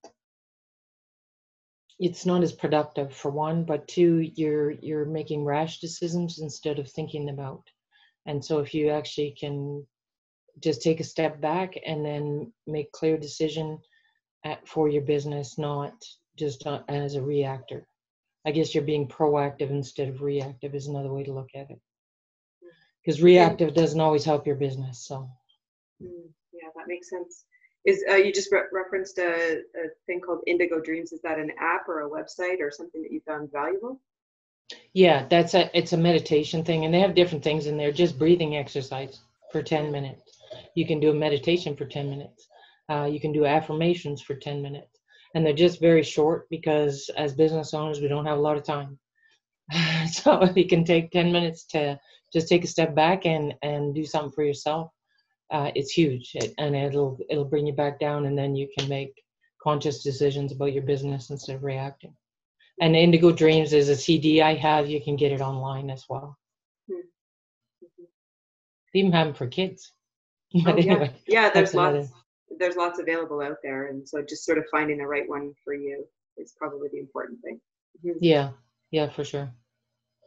it's 2.03 2.27
not 2.27 2.43
as 2.43 2.53
productive 2.53 3.15
for 3.15 3.31
one 3.31 3.65
but 3.65 3.87
two 3.87 4.29
you're 4.35 4.73
you're 4.73 5.05
making 5.05 5.45
rash 5.45 5.79
decisions 5.79 6.41
instead 6.41 6.79
of 6.79 6.91
thinking 6.91 7.31
about 7.31 7.63
and 8.27 8.45
so 8.45 8.59
if 8.59 8.75
you 8.75 8.91
actually 8.91 9.35
can 9.39 9.87
just 10.61 10.83
take 10.83 11.01
a 11.01 11.05
step 11.05 11.41
back 11.41 11.75
and 11.87 12.05
then 12.05 12.53
make 12.67 12.93
clear 12.93 13.17
decision 13.17 13.79
at, 14.45 14.67
for 14.67 14.89
your 14.89 15.03
business 15.03 15.59
not 15.59 15.95
just 16.39 16.67
as 16.89 17.15
a 17.15 17.23
reactor. 17.23 17.87
I 18.47 18.51
guess 18.51 18.75
you're 18.75 18.85
being 18.85 19.07
proactive 19.09 19.71
instead 19.71 20.09
of 20.09 20.23
reactive 20.23 20.75
is 20.75 20.89
another 20.89 21.13
way 21.13 21.23
to 21.25 21.33
look 21.33 21.51
at 21.55 21.71
it. 21.71 21.81
Because 23.05 23.23
reactive 23.23 23.75
doesn't 23.75 24.01
always 24.01 24.25
help 24.25 24.47
your 24.47 24.57
business 24.57 25.07
so. 25.07 25.29
Mm, 26.03 26.31
yeah 26.53 26.69
that 26.75 26.89
makes 26.89 27.11
sense 27.11 27.45
is 27.85 28.05
uh, 28.09 28.15
you 28.15 28.33
just 28.33 28.53
re- 28.53 28.63
referenced 28.73 29.19
a, 29.19 29.59
a 29.59 29.89
thing 30.07 30.21
called 30.21 30.41
Indigo 30.47 30.81
Dreams? 30.81 31.13
Is 31.13 31.21
that 31.23 31.39
an 31.39 31.51
app 31.59 31.89
or 31.89 32.03
a 32.03 32.11
website 32.11 32.61
or 32.61 32.71
something 32.71 33.03
that 33.03 33.13
you 33.13 33.21
found 33.27 33.51
valuable? 33.51 34.01
Yeah, 34.93 35.27
that's 35.29 35.55
a 35.55 35.77
it's 35.77 35.93
a 35.93 35.97
meditation 35.97 36.65
thing, 36.65 36.85
and 36.85 36.95
they 36.95 37.01
have 37.01 37.15
different 37.15 37.43
things 37.43 37.67
in 37.67 37.77
there. 37.77 37.93
Just 37.93 38.19
breathing 38.19 38.57
exercise 38.57 39.21
for 39.51 39.63
ten 39.63 39.91
minutes. 39.91 40.39
You 40.75 40.87
can 40.87 41.01
do 41.01 41.11
a 41.11 41.15
meditation 41.15 41.77
for 41.77 41.85
ten 41.85 42.09
minutes. 42.09 42.47
Uh, 42.89 43.09
you 43.11 43.21
can 43.21 43.33
do 43.33 43.47
affirmations 43.47 44.23
for 44.23 44.35
ten 44.35 44.63
minutes, 44.63 45.01
and 45.35 45.45
they're 45.45 45.53
just 45.53 45.81
very 45.81 46.03
short 46.03 46.49
because 46.51 47.11
as 47.17 47.35
business 47.35 47.75
owners 47.75 48.01
we 48.01 48.09
don't 48.09 48.27
have 48.27 48.39
a 48.39 48.43
lot 48.43 48.57
of 48.57 48.65
time. 48.65 48.99
so 50.11 50.43
if 50.43 50.57
you 50.57 50.67
can 50.67 50.85
take 50.85 51.11
ten 51.11 51.33
minutes 51.33 51.65
to 51.65 51.99
just 52.33 52.49
take 52.49 52.65
a 52.65 52.69
step 52.69 52.95
back 52.95 53.27
and 53.27 53.55
and 53.63 53.95
do 53.95 54.05
something 54.05 54.33
for 54.33 54.45
yourself, 54.45 54.93
uh, 55.53 55.71
it's 55.75 55.93
huge. 55.93 56.33
It, 56.35 56.55
and 56.59 56.75
it'll 56.75 57.19
it'll 57.31 57.45
bring 57.45 57.67
you 57.67 57.75
back 57.75 58.01
down 58.01 58.27
and 58.27 58.37
then 58.37 58.57
you 58.57 58.69
can 58.77 58.89
make 58.89 59.23
conscious 59.63 60.03
decisions 60.03 60.51
about 60.51 60.73
your 60.73 60.83
business 60.83 61.31
instead 61.31 61.57
of 61.57 61.63
reacting. 61.63 62.15
And 62.81 62.97
indigo 62.97 63.31
dreams 63.31 63.73
is 63.73 63.89
a 63.89 63.97
cd 63.97 64.43
i 64.43 64.55
have. 64.55 64.89
You 64.89 65.03
can 65.03 65.15
get 65.17 65.31
it 65.31 65.41
online 65.41 65.91
as 65.91 66.05
well. 66.09 66.37
Mm-hmm. 66.91 68.05
even 68.95 69.13
have 69.13 69.29
them 69.29 69.35
for 69.35 69.47
kids. 69.47 69.93
But 70.65 70.75
oh, 70.75 70.79
anyway 70.79 71.15
yeah, 71.27 71.45
yeah 71.45 71.51
there's 71.51 71.75
lots 71.75 71.95
another. 71.95 72.09
there's 72.59 72.77
lots 72.77 72.99
available 72.99 73.41
out 73.41 73.57
there 73.63 73.87
and 73.87 74.07
so 74.07 74.23
just 74.23 74.45
sort 74.45 74.59
of 74.59 74.65
finding 74.71 74.99
the 74.99 75.07
right 75.07 75.27
one 75.27 75.55
for 75.65 75.75
you 75.75 76.05
is 76.37 76.55
probably 76.59 76.89
the 76.93 76.99
important 76.99 77.41
thing. 77.43 77.61
Mm-hmm. 78.05 78.19
yeah. 78.21 78.51
Yeah 78.91 79.11
for 79.11 79.25
sure. 79.25 79.51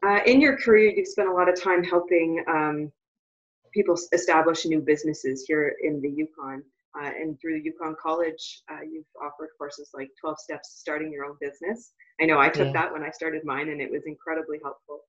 Uh, 0.05 0.19
in 0.25 0.39
your 0.39 0.57
career 0.57 0.91
you've 0.95 1.07
spent 1.07 1.29
a 1.29 1.33
lot 1.33 1.49
of 1.49 1.59
time 1.61 1.83
helping 1.83 2.43
um, 2.47 2.91
people 3.75 3.99
establish 4.13 4.65
new 4.65 4.79
businesses 4.79 5.45
here 5.45 5.75
in 5.83 6.01
the 6.01 6.09
Yukon. 6.09 6.63
Uh, 6.97 7.07
and 7.09 7.37
through 7.41 7.57
Yukon 7.57 7.93
College, 8.01 8.61
uh, 8.71 8.79
you've 8.89 9.05
offered 9.21 9.49
courses 9.57 9.89
like 9.93 10.09
12 10.21 10.39
Steps 10.39 10.71
to 10.71 10.79
Starting 10.79 11.11
Your 11.11 11.25
Own 11.25 11.35
Business. 11.41 11.91
I 12.21 12.25
know 12.25 12.39
I 12.39 12.47
took 12.47 12.67
yeah. 12.67 12.71
that 12.71 12.93
when 12.93 13.03
I 13.03 13.11
started 13.11 13.41
mine, 13.43 13.67
and 13.67 13.81
it 13.81 13.91
was 13.91 14.03
incredibly 14.07 14.59
helpful. 14.63 15.01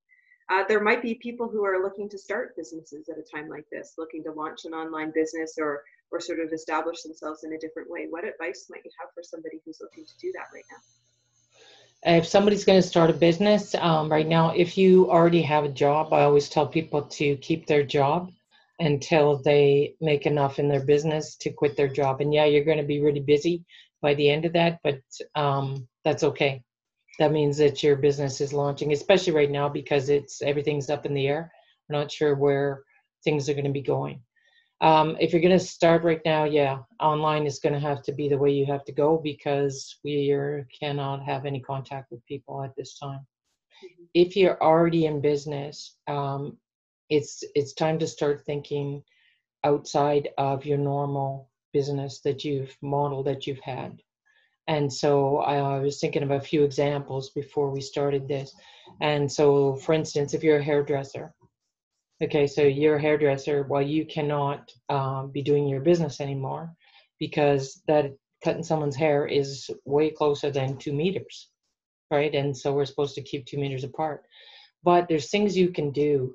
Uh, 0.50 0.64
there 0.68 0.80
might 0.80 1.00
be 1.00 1.14
people 1.14 1.48
who 1.48 1.64
are 1.64 1.80
looking 1.80 2.08
to 2.08 2.18
start 2.18 2.56
businesses 2.56 3.08
at 3.08 3.18
a 3.18 3.36
time 3.36 3.48
like 3.48 3.66
this, 3.70 3.94
looking 3.98 4.24
to 4.24 4.32
launch 4.32 4.64
an 4.64 4.74
online 4.74 5.12
business 5.14 5.54
or 5.58 5.82
or 6.12 6.20
sort 6.20 6.38
of 6.38 6.52
establish 6.52 7.02
themselves 7.02 7.42
in 7.44 7.52
a 7.52 7.58
different 7.58 7.90
way. 7.90 8.06
What 8.08 8.24
advice 8.24 8.66
might 8.70 8.82
you 8.84 8.90
have 9.00 9.08
for 9.12 9.22
somebody 9.24 9.60
who's 9.64 9.78
looking 9.80 10.04
to 10.04 10.12
do 10.20 10.32
that 10.34 10.46
right 10.54 10.64
now? 10.70 12.18
If 12.18 12.26
somebody's 12.28 12.64
going 12.64 12.80
to 12.80 12.86
start 12.86 13.10
a 13.10 13.12
business 13.12 13.74
um, 13.74 14.08
right 14.08 14.26
now, 14.26 14.50
if 14.54 14.78
you 14.78 15.10
already 15.10 15.42
have 15.42 15.64
a 15.64 15.68
job, 15.68 16.12
I 16.12 16.22
always 16.22 16.48
tell 16.48 16.66
people 16.66 17.02
to 17.02 17.36
keep 17.38 17.66
their 17.66 17.82
job 17.82 18.30
until 18.78 19.40
they 19.42 19.94
make 20.00 20.26
enough 20.26 20.58
in 20.58 20.68
their 20.68 20.84
business 20.84 21.36
to 21.36 21.50
quit 21.50 21.76
their 21.76 21.88
job. 21.88 22.20
And 22.20 22.32
yeah, 22.32 22.44
you're 22.44 22.64
going 22.64 22.78
to 22.78 22.84
be 22.84 23.00
really 23.00 23.20
busy 23.20 23.64
by 24.02 24.14
the 24.14 24.28
end 24.28 24.44
of 24.44 24.52
that, 24.52 24.80
but 24.84 25.00
um, 25.34 25.88
that's 26.04 26.22
okay. 26.22 26.62
That 27.18 27.32
means 27.32 27.56
that 27.58 27.82
your 27.82 27.96
business 27.96 28.40
is 28.40 28.52
launching, 28.52 28.92
especially 28.92 29.32
right 29.32 29.50
now 29.50 29.68
because 29.68 30.10
it's 30.10 30.42
everything's 30.42 30.90
up 30.90 31.06
in 31.06 31.14
the 31.14 31.26
air. 31.26 31.50
We're 31.88 31.98
not 31.98 32.12
sure 32.12 32.34
where 32.34 32.82
things 33.24 33.48
are 33.48 33.54
going 33.54 33.64
to 33.64 33.70
be 33.72 33.82
going. 33.82 34.20
Um, 34.82 35.16
if 35.18 35.32
you're 35.32 35.40
going 35.40 35.58
to 35.58 35.64
start 35.64 36.04
right 36.04 36.20
now, 36.26 36.44
yeah, 36.44 36.80
online 37.00 37.46
is 37.46 37.60
going 37.60 37.72
to 37.72 37.80
have 37.80 38.02
to 38.02 38.12
be 38.12 38.28
the 38.28 38.36
way 38.36 38.50
you 38.50 38.66
have 38.66 38.84
to 38.84 38.92
go 38.92 39.16
because 39.16 39.98
we 40.04 40.30
are, 40.32 40.68
cannot 40.78 41.22
have 41.24 41.46
any 41.46 41.60
contact 41.60 42.10
with 42.10 42.24
people 42.26 42.62
at 42.62 42.76
this 42.76 42.98
time. 42.98 43.20
Mm-hmm. 43.82 44.04
If 44.12 44.36
you're 44.36 44.62
already 44.62 45.06
in 45.06 45.22
business, 45.22 45.96
um, 46.06 46.58
it's 47.10 47.44
it's 47.54 47.72
time 47.72 47.98
to 47.98 48.06
start 48.06 48.44
thinking 48.44 49.02
outside 49.64 50.28
of 50.38 50.64
your 50.64 50.78
normal 50.78 51.50
business 51.72 52.20
that 52.20 52.44
you've 52.44 52.76
modeled 52.82 53.26
that 53.26 53.46
you've 53.46 53.60
had. 53.60 54.00
And 54.68 54.92
so 54.92 55.38
I, 55.38 55.78
was 55.78 56.00
thinking 56.00 56.22
of 56.22 56.32
a 56.32 56.40
few 56.40 56.64
examples 56.64 57.30
before 57.30 57.70
we 57.70 57.80
started 57.80 58.26
this. 58.26 58.52
And 59.00 59.30
so 59.30 59.76
for 59.76 59.92
instance 59.92 60.34
if 60.34 60.42
you're 60.42 60.58
a 60.58 60.64
hairdresser 60.64 61.32
okay 62.22 62.46
so 62.46 62.62
you're 62.62 62.96
a 62.96 63.00
hairdresser 63.00 63.66
well 63.68 63.82
you 63.82 64.06
cannot 64.06 64.72
um, 64.88 65.30
be 65.30 65.42
doing 65.42 65.68
your 65.68 65.80
business 65.80 66.18
anymore 66.18 66.74
because 67.18 67.82
that 67.88 68.10
cutting 68.42 68.62
someone's 68.62 68.96
hair 68.96 69.26
is 69.26 69.68
way 69.84 70.10
closer 70.10 70.50
than 70.50 70.78
two 70.78 70.94
meters 70.94 71.50
right? 72.10 72.34
And 72.34 72.56
so 72.56 72.72
we're 72.72 72.84
supposed 72.84 73.14
to 73.16 73.22
keep 73.22 73.46
two 73.46 73.58
meters 73.58 73.84
apart. 73.84 74.24
But 74.82 75.08
there's 75.08 75.30
things 75.30 75.56
you 75.56 75.70
can 75.70 75.90
do 75.90 76.34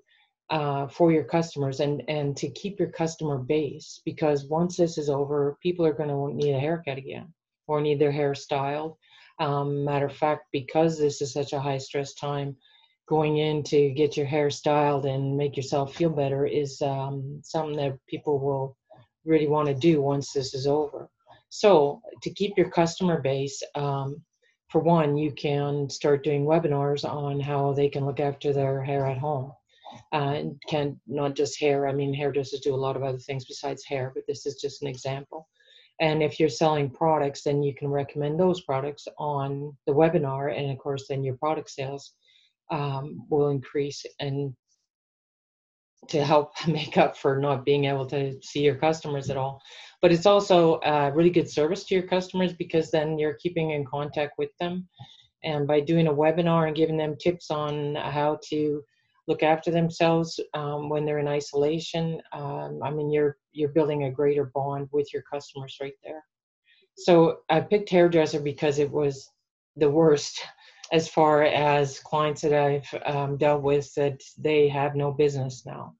uh, 0.51 0.87
for 0.87 1.11
your 1.11 1.23
customers 1.23 1.79
and 1.79 2.03
and 2.07 2.35
to 2.37 2.49
keep 2.49 2.79
your 2.79 2.89
customer 2.89 3.37
base 3.37 4.01
because 4.05 4.45
once 4.45 4.77
this 4.77 4.97
is 4.97 5.09
over 5.09 5.57
people 5.63 5.85
are 5.85 5.93
going 5.93 6.09
to 6.09 6.35
need 6.35 6.53
a 6.53 6.59
haircut 6.59 6.97
again 6.97 7.33
or 7.67 7.81
need 7.81 7.99
their 7.99 8.11
hair 8.11 8.35
styled 8.35 8.97
um, 9.39 9.85
matter 9.85 10.07
of 10.07 10.15
fact 10.15 10.43
because 10.51 10.99
this 10.99 11.21
is 11.21 11.31
such 11.33 11.53
a 11.53 11.59
high 11.59 11.77
stress 11.77 12.13
time 12.13 12.55
going 13.07 13.37
in 13.37 13.63
to 13.63 13.89
get 13.91 14.15
your 14.15 14.25
hair 14.25 14.49
styled 14.49 15.05
and 15.05 15.35
make 15.35 15.55
yourself 15.57 15.95
feel 15.95 16.09
better 16.09 16.45
is 16.45 16.81
um, 16.81 17.39
something 17.43 17.75
that 17.77 17.97
people 18.07 18.39
will 18.39 18.77
really 19.25 19.47
want 19.47 19.67
to 19.67 19.73
do 19.73 20.01
once 20.01 20.33
this 20.33 20.53
is 20.53 20.67
over 20.67 21.09
so 21.49 22.01
to 22.23 22.29
keep 22.29 22.57
your 22.57 22.69
customer 22.69 23.21
base 23.21 23.63
um, 23.75 24.21
for 24.71 24.79
one, 24.79 25.17
you 25.17 25.33
can 25.33 25.89
start 25.89 26.23
doing 26.23 26.45
webinars 26.45 27.03
on 27.03 27.41
how 27.41 27.73
they 27.73 27.89
can 27.89 28.05
look 28.05 28.21
after 28.21 28.53
their 28.53 28.81
hair 28.81 29.05
at 29.05 29.17
home. 29.17 29.51
Uh, 30.11 30.43
can 30.67 30.99
not 31.07 31.35
just 31.35 31.59
hair. 31.59 31.87
I 31.87 31.93
mean, 31.93 32.13
hairdressers 32.13 32.59
do 32.59 32.75
a 32.75 32.83
lot 32.85 32.97
of 32.97 33.03
other 33.03 33.17
things 33.17 33.45
besides 33.45 33.85
hair, 33.85 34.11
but 34.13 34.25
this 34.27 34.45
is 34.45 34.55
just 34.55 34.81
an 34.81 34.89
example. 34.89 35.47
And 36.01 36.21
if 36.21 36.39
you're 36.39 36.49
selling 36.49 36.89
products, 36.89 37.43
then 37.43 37.63
you 37.63 37.73
can 37.73 37.87
recommend 37.87 38.39
those 38.39 38.61
products 38.61 39.07
on 39.17 39.75
the 39.87 39.93
webinar, 39.93 40.57
and 40.57 40.71
of 40.71 40.77
course, 40.79 41.05
then 41.07 41.23
your 41.23 41.37
product 41.37 41.69
sales 41.69 42.13
um, 42.71 43.25
will 43.29 43.49
increase 43.49 44.03
and 44.19 44.53
to 46.07 46.23
help 46.23 46.53
make 46.67 46.97
up 46.97 47.17
for 47.17 47.37
not 47.37 47.65
being 47.65 47.85
able 47.85 48.05
to 48.07 48.33
see 48.41 48.61
your 48.61 48.75
customers 48.75 49.29
at 49.29 49.37
all. 49.37 49.61
But 50.01 50.11
it's 50.11 50.25
also 50.25 50.79
a 50.83 51.11
really 51.11 51.29
good 51.29 51.49
service 51.49 51.83
to 51.85 51.95
your 51.95 52.07
customers 52.07 52.53
because 52.53 52.89
then 52.89 53.19
you're 53.19 53.35
keeping 53.35 53.71
in 53.71 53.85
contact 53.85 54.33
with 54.37 54.49
them. 54.59 54.87
And 55.43 55.67
by 55.67 55.79
doing 55.79 56.07
a 56.07 56.13
webinar 56.13 56.67
and 56.67 56.75
giving 56.75 56.97
them 56.97 57.15
tips 57.19 57.49
on 57.49 57.95
how 57.95 58.39
to 58.49 58.83
look 59.31 59.43
after 59.43 59.71
themselves 59.71 60.39
um, 60.53 60.89
when 60.89 61.05
they're 61.05 61.19
in 61.19 61.27
isolation, 61.27 62.21
um, 62.33 62.79
I 62.83 62.91
mean, 62.91 63.09
you're 63.11 63.37
you're 63.53 63.69
building 63.69 64.03
a 64.03 64.11
greater 64.11 64.51
bond 64.53 64.89
with 64.91 65.13
your 65.13 65.23
customers 65.23 65.77
right 65.81 65.99
there. 66.03 66.23
So 66.97 67.37
I 67.49 67.61
picked 67.61 67.89
hairdresser 67.89 68.41
because 68.41 68.77
it 68.77 68.91
was 68.91 69.29
the 69.77 69.89
worst 69.89 70.43
as 70.91 71.07
far 71.07 71.43
as 71.43 71.99
clients 71.99 72.41
that 72.41 72.53
I've 72.53 73.01
um, 73.05 73.37
dealt 73.37 73.63
with 73.63 73.93
that 73.95 74.21
they 74.37 74.67
have 74.67 74.95
no 74.95 75.11
business 75.11 75.63
now. 75.65 75.95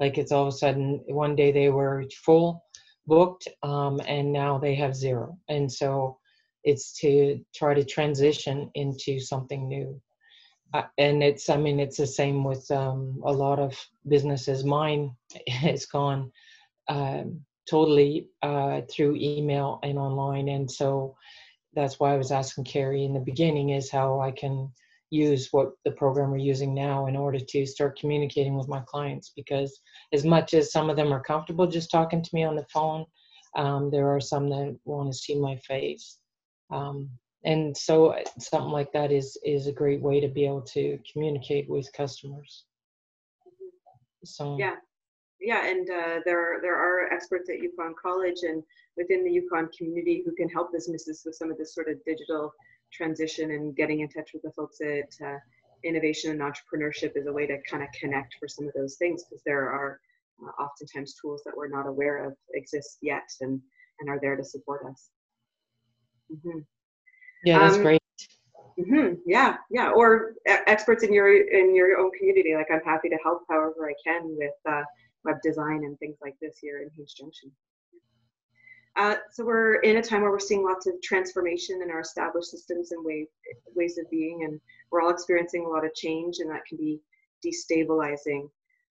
Like 0.00 0.18
it's 0.18 0.32
all 0.32 0.48
of 0.48 0.54
a 0.54 0.56
sudden 0.56 1.04
one 1.06 1.36
day 1.36 1.52
they 1.52 1.68
were 1.68 2.04
full 2.24 2.64
booked 3.06 3.46
um, 3.62 4.00
and 4.06 4.32
now 4.32 4.58
they 4.58 4.74
have 4.74 4.96
zero. 4.96 5.38
And 5.48 5.72
so 5.72 6.18
it's 6.64 6.92
to 7.00 7.40
try 7.54 7.74
to 7.74 7.84
transition 7.84 8.70
into 8.74 9.20
something 9.20 9.68
new. 9.68 10.00
Uh, 10.74 10.82
and 10.98 11.22
it's, 11.22 11.50
I 11.50 11.56
mean, 11.56 11.80
it's 11.80 11.98
the 11.98 12.06
same 12.06 12.44
with 12.44 12.70
um, 12.70 13.20
a 13.24 13.32
lot 13.32 13.58
of 13.58 13.78
businesses. 14.08 14.64
Mine 14.64 15.14
has 15.48 15.86
gone 15.86 16.32
um, 16.88 17.40
totally 17.68 18.28
uh, 18.42 18.82
through 18.90 19.16
email 19.16 19.78
and 19.82 19.98
online. 19.98 20.48
And 20.48 20.70
so 20.70 21.16
that's 21.74 22.00
why 22.00 22.12
I 22.12 22.16
was 22.16 22.32
asking 22.32 22.64
Carrie 22.64 23.04
in 23.04 23.14
the 23.14 23.20
beginning 23.20 23.70
is 23.70 23.90
how 23.90 24.20
I 24.20 24.30
can 24.30 24.70
use 25.12 25.48
what 25.50 25.72
the 25.84 25.90
program 25.90 26.30
we're 26.30 26.38
using 26.38 26.74
now 26.74 27.06
in 27.06 27.16
order 27.16 27.38
to 27.38 27.66
start 27.66 27.98
communicating 27.98 28.56
with 28.56 28.66
my 28.66 28.80
clients 28.86 29.30
because 29.36 29.80
as 30.14 30.24
much 30.24 30.54
as 30.54 30.72
some 30.72 30.88
of 30.88 30.96
them 30.96 31.12
are 31.12 31.22
comfortable 31.22 31.66
just 31.66 31.90
talking 31.90 32.22
to 32.22 32.30
me 32.32 32.44
on 32.44 32.56
the 32.56 32.64
phone 32.72 33.04
um, 33.56 33.90
there 33.90 34.08
are 34.08 34.20
some 34.20 34.48
that 34.48 34.74
want 34.86 35.12
to 35.12 35.18
see 35.18 35.38
my 35.38 35.54
face 35.56 36.16
um, 36.70 37.10
and 37.44 37.76
so 37.76 38.08
uh, 38.08 38.22
something 38.38 38.70
like 38.70 38.92
that 38.92 39.10
is 39.10 39.38
is 39.44 39.66
a 39.66 39.72
great 39.72 40.00
way 40.00 40.20
to 40.20 40.28
be 40.28 40.46
able 40.46 40.62
to 40.62 40.98
communicate 41.10 41.68
with 41.68 41.92
customers 41.92 42.64
so 44.24 44.56
yeah 44.58 44.74
yeah 45.40 45.66
and 45.66 45.90
uh, 45.90 46.20
there 46.24 46.60
there 46.62 46.76
are 46.76 47.12
experts 47.12 47.50
at 47.50 47.58
yukon 47.58 47.94
college 48.00 48.42
and 48.42 48.62
within 48.96 49.24
the 49.24 49.30
Yukon 49.30 49.68
community 49.76 50.22
who 50.24 50.34
can 50.34 50.48
help 50.48 50.72
businesses 50.72 51.22
with 51.24 51.34
some 51.34 51.50
of 51.50 51.58
this 51.58 51.74
sort 51.74 51.88
of 51.88 52.02
digital 52.04 52.52
transition 52.92 53.52
and 53.52 53.74
getting 53.74 54.00
in 54.00 54.08
touch 54.08 54.30
with 54.34 54.42
the 54.42 54.52
folks 54.52 54.80
at 54.80 55.26
uh, 55.26 55.38
innovation 55.84 56.30
and 56.30 56.40
entrepreneurship 56.40 57.12
is 57.16 57.26
a 57.26 57.32
way 57.32 57.46
to 57.46 57.56
kind 57.68 57.82
of 57.82 57.88
connect 57.98 58.34
for 58.38 58.48
some 58.48 58.66
of 58.66 58.74
those 58.74 58.96
things 58.96 59.24
because 59.24 59.42
there 59.44 59.70
are 59.70 59.98
uh, 60.42 60.62
oftentimes 60.62 61.14
tools 61.14 61.42
that 61.44 61.56
we're 61.56 61.68
not 61.68 61.86
aware 61.86 62.26
of 62.26 62.34
exist 62.54 62.98
yet 63.02 63.28
and 63.40 63.60
and 64.00 64.08
are 64.08 64.18
there 64.20 64.36
to 64.36 64.44
support 64.44 64.84
us. 64.90 65.10
Mm-hmm. 66.32 66.60
Yeah, 67.44 67.58
that's 67.58 67.76
um, 67.76 67.82
great. 67.82 68.02
Mm-hmm, 68.78 69.14
yeah, 69.26 69.56
yeah. 69.70 69.90
Or 69.90 70.34
experts 70.46 71.02
in 71.02 71.12
your 71.12 71.32
in 71.34 71.74
your 71.74 71.98
own 71.98 72.10
community. 72.18 72.54
Like 72.54 72.68
I'm 72.72 72.80
happy 72.84 73.08
to 73.08 73.18
help 73.22 73.42
however 73.48 73.88
I 73.88 73.94
can 74.04 74.36
with 74.36 74.54
uh, 74.68 74.82
web 75.24 75.36
design 75.42 75.84
and 75.84 75.98
things 75.98 76.16
like 76.22 76.36
this 76.40 76.58
here 76.60 76.82
in 76.82 76.90
Haines 76.96 77.14
Junction. 77.14 77.50
Uh, 78.96 79.16
so 79.30 79.44
we're 79.44 79.76
in 79.76 79.96
a 79.96 80.02
time 80.02 80.20
where 80.20 80.30
we're 80.30 80.38
seeing 80.38 80.64
lots 80.64 80.86
of 80.86 81.00
transformation 81.02 81.80
in 81.82 81.90
our 81.90 82.00
established 82.00 82.50
systems 82.50 82.92
and 82.92 83.02
way, 83.04 83.26
ways 83.74 83.96
of 83.96 84.10
being, 84.10 84.44
and 84.44 84.60
we're 84.90 85.00
all 85.00 85.10
experiencing 85.10 85.64
a 85.64 85.68
lot 85.68 85.84
of 85.84 85.94
change, 85.94 86.38
and 86.40 86.50
that 86.50 86.64
can 86.66 86.76
be 86.76 87.00
destabilizing. 87.44 88.50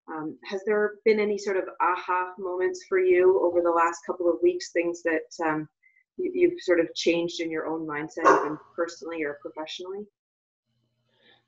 Um, 0.08 0.38
has 0.44 0.62
there 0.64 0.94
been 1.04 1.18
any 1.18 1.36
sort 1.36 1.56
of 1.56 1.64
aha 1.80 2.32
moments 2.38 2.84
for 2.88 3.00
you 3.00 3.40
over 3.42 3.60
the 3.60 3.70
last 3.70 4.00
couple 4.06 4.28
of 4.28 4.36
weeks, 4.40 4.70
things 4.70 5.02
that 5.02 5.28
um, 5.44 5.68
you, 6.18 6.50
have 6.50 6.58
sort 6.60 6.80
of 6.80 6.94
changed 6.94 7.40
in 7.40 7.50
your 7.50 7.66
own 7.66 7.86
mindset, 7.86 8.24
even 8.40 8.58
personally 8.76 9.22
or 9.22 9.38
professionally? 9.40 10.06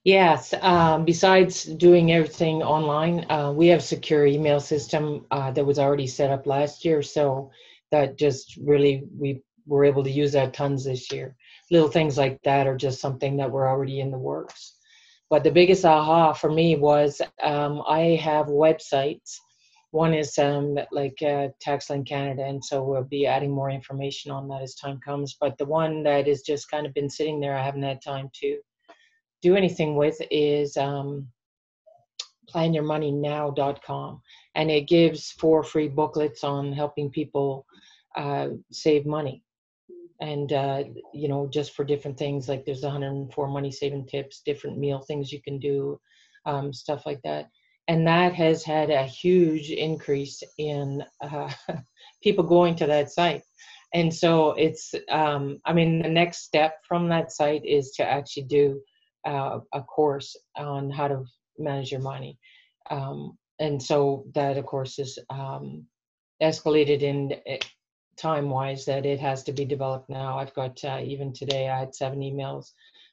Yes. 0.05 0.55
Um, 0.63 1.05
besides 1.05 1.65
doing 1.65 2.13
everything 2.13 2.63
online, 2.63 3.31
uh, 3.31 3.53
we 3.53 3.67
have 3.69 3.81
a 3.81 3.83
secure 3.83 4.27
email 4.27 4.59
system 4.59 5.27
uh, 5.31 5.51
that 5.51 5.67
was 5.67 5.79
already 5.79 6.07
set 6.07 6.31
up 6.31 6.47
last 6.47 6.85
year. 6.85 7.03
So 7.03 7.51
that 7.91 8.17
just 8.17 8.57
really 8.57 9.05
we 9.19 9.43
were 9.67 9.85
able 9.85 10.03
to 10.05 10.11
use 10.11 10.33
that 10.33 10.55
tons 10.55 10.85
this 10.85 11.13
year. 11.13 11.37
Little 11.71 11.89
things 11.89 12.17
like 12.17 12.41
that 12.45 12.67
are 12.67 12.77
just 12.77 13.01
something 13.01 13.37
that 13.37 13.51
were 13.51 13.69
already 13.69 14.01
in 14.01 14.11
the 14.11 14.19
works. 14.19 14.77
But 15.29 15.45
the 15.45 15.53
biggest 15.53 15.85
aha 15.85 16.33
for 16.33 16.51
me 16.51 16.77
was 16.77 17.21
um, 17.43 17.83
I 17.87 18.19
have 18.23 18.47
websites. 18.47 19.37
One 19.93 20.15
is 20.15 20.39
um, 20.39 20.79
like 20.93 21.19
uh, 21.21 21.49
TaxLink 21.65 22.07
Canada, 22.07 22.45
and 22.45 22.65
so 22.65 22.85
we'll 22.85 23.03
be 23.03 23.27
adding 23.27 23.51
more 23.51 23.71
information 23.71 24.31
on 24.31 24.47
that 24.49 24.63
as 24.63 24.75
time 24.77 25.01
comes. 25.05 25.37
But 25.41 25.59
the 25.59 25.65
one 25.65 26.05
that 26.05 26.29
has 26.29 26.43
just 26.43 26.71
kind 26.71 26.87
of 26.87 26.95
been 26.95 27.11
sitting 27.11 27.41
there, 27.41 27.57
I 27.57 27.65
haven't 27.65 27.83
had 27.83 28.01
time 28.01 28.31
to 28.43 28.61
do 29.43 29.57
anything 29.57 29.97
with, 29.97 30.17
is 30.31 30.77
um, 30.77 31.27
planyourmoneynow.com 32.55 34.21
and 34.55 34.71
it 34.71 34.89
gives 34.89 35.31
four 35.33 35.63
free 35.63 35.89
booklets 35.89 36.45
on 36.45 36.73
helping 36.73 37.11
people 37.11 37.67
uh, 38.17 38.49
save 38.73 39.07
money 39.07 39.43
and 40.21 40.53
uh, 40.53 40.83
you 41.15 41.29
know 41.29 41.47
just 41.47 41.73
for 41.75 41.85
different 41.85 42.19
things 42.19 42.49
like 42.49 42.65
there's 42.65 42.83
104 42.83 43.49
money 43.49 43.71
saving 43.71 44.07
tips 44.07 44.43
different 44.45 44.79
meal 44.79 45.01
things 45.01 45.33
you 45.33 45.41
can 45.41 45.59
do 45.59 45.99
um, 46.47 46.73
stuff 46.73 47.07
like 47.07 47.21
that 47.23 47.49
and 47.91 48.07
that 48.07 48.33
has 48.33 48.63
had 48.63 48.89
a 48.89 49.03
huge 49.03 49.71
increase 49.71 50.45
in 50.59 51.03
uh, 51.21 51.53
people 52.23 52.45
going 52.45 52.77
to 52.77 52.87
that 52.87 53.11
site. 53.11 53.43
And 53.93 54.15
so 54.15 54.53
it's 54.53 54.95
um, 55.09 55.61
i 55.67 55.73
mean 55.73 56.01
the 56.01 56.09
next 56.09 56.45
step 56.45 56.75
from 56.87 57.09
that 57.09 57.33
site 57.33 57.65
is 57.65 57.91
to 57.97 58.05
actually 58.05 58.45
do 58.45 58.81
uh, 59.27 59.59
a 59.75 59.83
course 59.83 60.37
on 60.57 60.89
how 60.89 61.09
to 61.09 61.25
manage 61.59 61.91
your 61.91 62.01
money. 62.01 62.39
Um, 62.91 63.37
and 63.59 63.83
so 63.83 64.25
that 64.37 64.57
of 64.57 64.67
course 64.67 65.01
is 65.01 65.19
um, 65.29 65.85
escalated 66.41 67.03
in 67.03 67.35
eh, 67.49 67.59
time 68.17 68.51
wise 68.51 68.85
that 68.85 69.05
it 69.05 69.19
has 69.19 69.43
to 69.43 69.53
be 69.53 69.65
developed 69.65 70.09
now. 70.09 70.39
I've 70.39 70.55
got 70.55 70.79
uh, 70.85 71.01
even 71.03 71.33
today 71.33 71.69
i 71.69 71.81
had 71.81 71.97
seven 71.97 72.21
emails. 72.21 72.67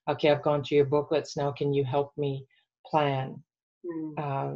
Okay 0.08 0.30
i've 0.30 0.44
gone 0.44 0.64
through 0.64 0.78
your 0.78 0.94
booklets. 0.96 1.36
Now 1.36 1.52
can 1.52 1.74
you 1.74 1.84
help 1.84 2.12
me 2.16 2.46
plan. 2.86 3.42
Uh, 4.18 4.54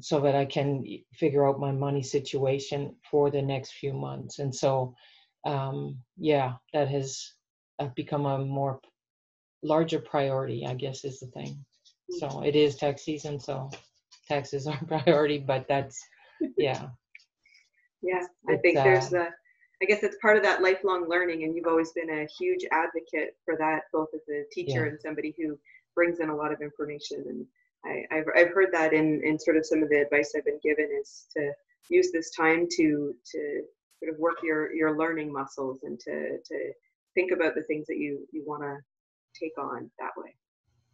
so 0.00 0.20
that 0.20 0.34
i 0.34 0.44
can 0.44 0.84
figure 1.14 1.46
out 1.48 1.60
my 1.60 1.72
money 1.72 2.02
situation 2.02 2.94
for 3.10 3.30
the 3.30 3.42
next 3.42 3.72
few 3.72 3.92
months 3.92 4.38
and 4.38 4.54
so 4.54 4.94
um, 5.46 5.98
yeah 6.16 6.54
that 6.72 6.88
has 6.88 7.32
uh, 7.78 7.88
become 7.96 8.26
a 8.26 8.38
more 8.38 8.80
larger 9.62 9.98
priority 9.98 10.66
i 10.66 10.74
guess 10.74 11.04
is 11.04 11.20
the 11.20 11.26
thing 11.28 11.64
mm. 12.12 12.18
so 12.18 12.42
it 12.42 12.54
is 12.54 12.76
tax 12.76 13.04
season 13.04 13.38
so 13.40 13.70
taxes 14.28 14.66
are 14.66 14.78
priority, 14.86 15.38
but 15.38 15.66
that's, 15.68 15.98
yeah. 16.56 16.86
yeah, 18.02 18.22
I 18.48 18.56
think 18.56 18.78
uh, 18.78 18.84
there's 18.84 19.08
the, 19.08 19.28
I 19.82 19.86
guess 19.86 20.02
it's 20.02 20.16
part 20.20 20.36
of 20.36 20.42
that 20.42 20.62
lifelong 20.62 21.08
learning, 21.08 21.44
and 21.44 21.56
you've 21.56 21.66
always 21.66 21.92
been 21.92 22.10
a 22.10 22.26
huge 22.38 22.64
advocate 22.70 23.36
for 23.44 23.56
that, 23.58 23.82
both 23.92 24.08
as 24.14 24.22
a 24.28 24.42
teacher 24.52 24.84
yeah. 24.84 24.90
and 24.90 25.00
somebody 25.00 25.34
who 25.38 25.58
brings 25.94 26.20
in 26.20 26.28
a 26.28 26.36
lot 26.36 26.52
of 26.52 26.60
information. 26.60 27.24
And 27.28 27.46
I, 27.88 28.16
have 28.16 28.26
I've 28.36 28.50
heard 28.50 28.68
that 28.72 28.92
in, 28.92 29.22
in 29.24 29.38
sort 29.38 29.56
of 29.56 29.66
some 29.66 29.82
of 29.82 29.88
the 29.88 30.00
advice 30.00 30.34
I've 30.36 30.44
been 30.44 30.60
given 30.62 30.88
is 31.00 31.26
to 31.36 31.52
use 31.90 32.10
this 32.12 32.30
time 32.30 32.66
to 32.76 33.14
to 33.32 33.62
sort 33.98 34.12
of 34.12 34.18
work 34.18 34.36
your 34.42 34.72
your 34.72 34.96
learning 34.96 35.32
muscles 35.32 35.80
and 35.82 35.98
to 36.00 36.38
to 36.38 36.72
think 37.14 37.32
about 37.32 37.54
the 37.54 37.62
things 37.62 37.86
that 37.86 37.96
you 37.96 38.26
you 38.32 38.44
want 38.46 38.62
to 38.62 38.76
take 39.38 39.56
on 39.58 39.90
that 39.98 40.10
way. 40.16 40.34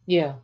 Yeah, 0.07 0.35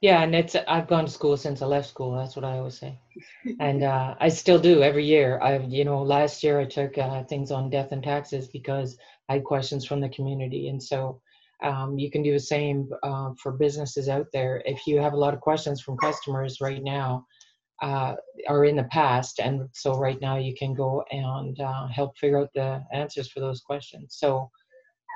yeah, 0.00 0.22
and 0.22 0.34
it's 0.34 0.56
I've 0.68 0.88
gone 0.88 1.06
to 1.06 1.10
school 1.10 1.36
since 1.36 1.62
I 1.62 1.66
left 1.66 1.88
school. 1.88 2.16
That's 2.16 2.36
what 2.36 2.44
I 2.44 2.58
always 2.58 2.78
say, 2.78 2.98
and 3.60 3.82
uh, 3.82 4.14
I 4.20 4.28
still 4.28 4.58
do 4.58 4.82
every 4.82 5.04
year. 5.04 5.40
I've 5.40 5.64
you 5.64 5.84
know, 5.84 6.02
last 6.02 6.42
year 6.42 6.60
I 6.60 6.64
took 6.64 6.98
uh, 6.98 7.24
things 7.24 7.50
on 7.50 7.70
death 7.70 7.92
and 7.92 8.02
taxes 8.02 8.48
because 8.48 8.96
I 9.28 9.34
had 9.34 9.44
questions 9.44 9.84
from 9.86 10.00
the 10.00 10.08
community, 10.08 10.68
and 10.68 10.82
so 10.82 11.20
um, 11.62 11.98
you 11.98 12.10
can 12.10 12.22
do 12.22 12.32
the 12.32 12.40
same 12.40 12.88
uh, 13.02 13.30
for 13.42 13.52
businesses 13.52 14.08
out 14.08 14.26
there. 14.32 14.62
If 14.64 14.86
you 14.86 15.00
have 15.00 15.14
a 15.14 15.22
lot 15.24 15.34
of 15.34 15.40
questions 15.40 15.80
from 15.80 15.96
customers 15.98 16.60
right 16.60 16.82
now, 16.82 17.26
uh, 17.82 18.14
or 18.48 18.64
in 18.64 18.76
the 18.76 18.84
past, 18.84 19.40
and 19.40 19.68
so 19.72 19.94
right 19.94 20.20
now 20.20 20.36
you 20.36 20.54
can 20.54 20.74
go 20.74 21.04
and 21.10 21.60
uh, 21.60 21.86
help 21.88 22.16
figure 22.16 22.40
out 22.40 22.50
the 22.54 22.82
answers 22.92 23.28
for 23.30 23.40
those 23.40 23.60
questions. 23.60 24.16
So 24.18 24.50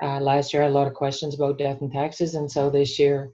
Uh, 0.03 0.19
last 0.21 0.53
year, 0.53 0.61
I 0.61 0.65
had 0.65 0.75
a 0.75 0.79
lot 0.79 0.87
of 0.87 0.93
questions 0.93 1.33
about 1.33 1.57
death 1.57 1.81
and 1.81 1.91
taxes, 1.91 2.35
and 2.35 2.49
so 2.55 2.69
this 2.69 2.99
year 2.99 3.31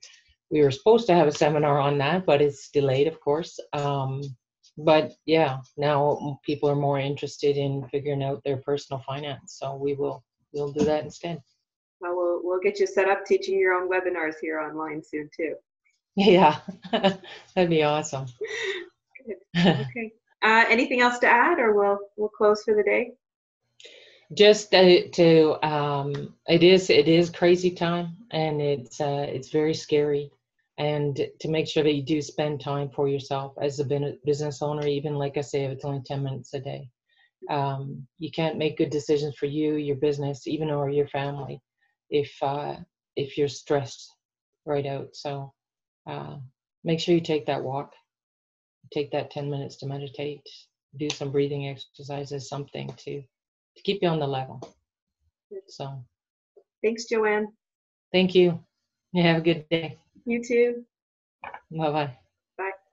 we 0.50 0.62
were 0.62 0.72
supposed 0.72 1.08
to 1.08 1.14
have 1.14 1.28
a 1.28 1.40
seminar 1.44 1.78
on 1.78 1.98
that, 1.98 2.26
but 2.26 2.42
it's 2.42 2.70
delayed, 2.72 3.08
of 3.08 3.20
course. 3.20 3.60
Um, 3.74 4.22
but 4.78 5.12
yeah, 5.26 5.58
now 5.76 6.40
people 6.46 6.70
are 6.70 6.86
more 6.88 7.00
interested 7.00 7.58
in 7.58 7.88
figuring 7.92 8.24
out 8.24 8.44
their 8.44 8.58
personal 8.70 9.02
finance, 9.04 9.58
so 9.60 9.76
we 9.76 9.94
will 10.00 10.24
we'll 10.54 10.72
do 10.72 10.86
that 10.86 11.04
instead. 11.04 11.38
Well, 12.04 12.16
we'll, 12.16 12.40
we'll 12.44 12.60
get 12.60 12.80
you 12.80 12.86
set 12.86 13.08
up 13.08 13.26
teaching 13.26 13.58
your 13.58 13.74
own 13.74 13.90
webinars 13.90 14.36
here 14.42 14.60
online 14.60 15.02
soon 15.02 15.30
too. 15.36 15.56
Yeah, 16.16 16.60
that'd 16.92 17.70
be 17.70 17.84
awesome. 17.84 18.26
Good. 19.26 19.38
Okay. 19.90 20.12
Uh, 20.44 20.66
anything 20.68 21.00
else 21.00 21.20
to 21.20 21.28
add 21.28 21.58
or 21.58 21.74
we'll, 21.74 22.00
we'll 22.18 22.28
close 22.28 22.64
for 22.64 22.76
the 22.76 22.84
day? 22.84 23.12
just 24.34 24.74
uh, 24.74 25.02
to 25.12 25.58
um 25.66 26.34
it 26.48 26.64
is 26.64 26.90
it 26.90 27.08
is 27.08 27.30
crazy 27.30 27.70
time 27.70 28.16
and 28.32 28.62
it's 28.62 29.00
uh 29.00 29.26
it's 29.28 29.50
very 29.50 29.74
scary 29.74 30.32
and 30.78 31.28
to 31.40 31.50
make 31.50 31.68
sure 31.68 31.84
that 31.84 31.94
you 31.94 32.02
do 32.02 32.22
spend 32.22 32.60
time 32.60 32.90
for 32.90 33.08
yourself 33.08 33.54
as 33.62 33.80
a 33.80 34.16
business 34.26 34.62
owner 34.62 34.88
even 34.88 35.16
like 35.16 35.38
i 35.38 35.42
say 35.42 35.66
if 35.66 35.72
it's 35.72 35.86
only 35.86 36.02
10 36.06 36.24
minutes 36.24 36.54
a 36.54 36.60
day 36.60 36.90
um 37.50 38.08
you 38.18 38.32
can't 38.32 38.58
make 38.58 38.78
good 38.78 38.90
decisions 38.90 39.36
for 39.36 39.46
you 39.46 39.76
your 39.76 39.98
business 39.98 40.48
even 40.48 40.72
or 40.72 40.90
your 40.90 41.08
family 41.08 41.62
if 42.14 42.34
uh 42.44 42.78
if 43.18 43.38
you're 43.38 43.50
stressed 43.50 44.16
right 44.66 44.88
out 44.88 45.10
so 45.16 45.54
uh 46.10 46.38
make 46.86 47.02
sure 47.02 47.16
you 47.16 47.22
take 47.22 47.48
that 47.48 47.64
walk 47.64 47.94
take 48.94 49.12
that 49.12 49.32
10 49.32 49.52
minutes 49.52 49.78
to 49.78 49.88
meditate 49.88 50.42
do 50.98 51.10
some 51.10 51.32
breathing 51.32 51.68
exercises 51.70 52.50
something 52.50 52.90
to 52.98 53.22
to 53.78 53.84
keep 53.84 54.02
you 54.04 54.10
on 54.10 54.20
the 54.20 54.28
level. 54.28 54.62
So 55.68 56.04
Thanks, 56.84 57.06
Joanne. 57.06 57.50
thank 58.14 58.36
you. 58.36 58.60
You 59.14 59.24
have 59.24 59.38
a 59.40 59.42
good 59.42 59.70
day. 59.70 59.98
You 60.26 60.44
too. 60.44 60.86
Bye 61.72 61.92
bye. 61.92 62.18